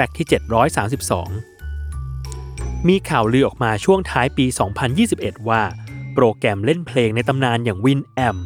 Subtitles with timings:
[0.00, 0.28] ฟกต์ที่
[1.56, 4.46] 732 มีข่าวลือออกมาช่วงท้ายปี
[4.96, 5.62] 2021 ว่า
[6.14, 8.36] โปรแกรมเล่นเพลงในตำนานอย่าง WinAm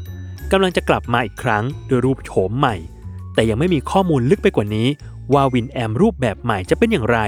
[0.52, 2.76] กำลังจะกลับมาอีกครั้งด้วยรูปโฉมใหม่
[3.34, 4.88] แต่ยังไม่มีข้อมูลลึกไปกว่านี้
[5.34, 7.18] ว่า WinAm รูปแบบใหม่จะเป็นอย่างไร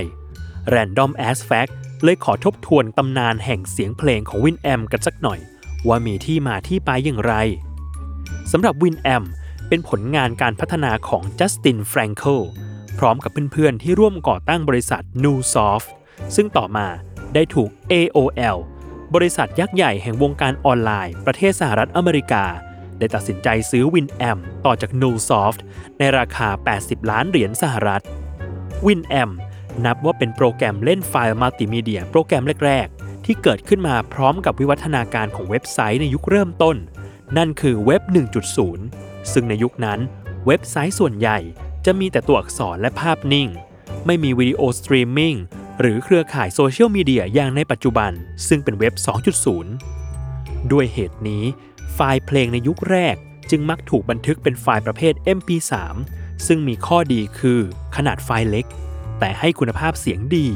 [0.75, 1.73] Random As Fact
[2.03, 5.41] เลยขอทบทวนตำนานแห่งเสียงเพลงของ WinAm กันสักหน่อย
[5.89, 7.35] ว่ามีที่มาที่ไปอย่างไร
[8.53, 9.25] สำหรับ WinAm
[9.69, 12.41] เป็นผลงานการพัฒนาของจัสตินแฟรงเคิล
[12.99, 15.89] พร้อมกับเพื่อนๆ ที่ร่วมก่อตั้งบริษัท Newsoft
[16.37, 16.87] ซึ่งต่อมา
[17.35, 18.59] ได้ถูก AOL
[19.15, 22.45] บริษัทยักษ์ใหญ่แห่งวงการออนไลน์ ประเทศสหรัฐอเมริกา
[22.99, 25.61] ได้ตัดสินใจซื้อ WinAm ต่อจาก Newsoft
[25.99, 26.49] ในราคา
[26.81, 28.03] 80 ล้านเหรียญสหรัฐ
[28.87, 29.31] WinAm
[29.85, 36.77] นับว่าเป็นโปรแกรมเล่นไฟล์มัลติมีเดียโปรแกรมแรก ๆ ที่เกิดขึ้นมาพร้อมกับวิวัฒนาการของเว็บไซต์ในยุคเริ่มต้น
[37.37, 38.03] นั่นคือเว็บ
[38.67, 39.99] 1.0 ซึ่งในยุคนั้น
[40.47, 41.39] เว็บไซต์ส่วนใหญ่
[41.87, 43.49] จะมีแต่ตัวอักษรและภาพนิ่ง
[44.07, 45.35] ไม่มีวิดีโอสตรีมมิ่ง
[45.81, 48.13] หรือเครือข่ายโซเชียลมีเดียอย่างในปัจจุบัน
[48.49, 48.95] ซึ่งเป็นเว็บ
[49.83, 51.45] 2.0 ด้วยเหตุนี้
[51.95, 53.17] ไฟล์เพลงในยุคแรก
[53.51, 55.73] จึงมักถูกบันทึกเป็นไฟล์ประเภท MP3
[56.47, 57.61] ซึ่งมีข้อดีคือ
[57.97, 58.67] ขนาดไฟล์เล็ก
[59.19, 60.47] แต่ให้คุณภาพเสียงดี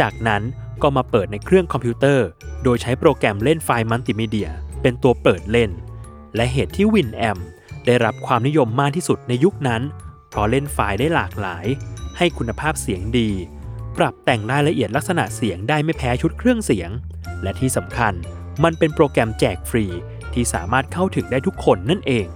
[0.00, 0.42] จากนั้น
[0.82, 2.26] ก็มาเปิดในเครื่องคอมพิวเตอร์
[2.62, 4.50] โดยใช้โปรแกรมเล่นไฟล์มัลติมีเดีย
[4.82, 5.70] เป็นตัวเปิดเล่น
[6.36, 7.38] และเหตุที่ WinAm
[7.86, 9.82] ได้รับความนิยมมากที่สุดในยุคนั้น
[10.32, 11.66] เพราะเล่นไฟล์ได้หลากหลาย
[12.18, 13.30] ให้คุณภาพเสียงดี
[13.96, 16.90] ปรับแต่งรายละเอียดลักษณะเสียงได้ไม่แพ้ชุดเครื่องเสียง
[17.42, 18.12] และที่สำคัญ
[18.64, 19.86] มันเป็นโปรแกรมแจกฟรี
[20.32, 22.26] ที่สามารถเข้าถึงได้ทุกคนนั่นเอง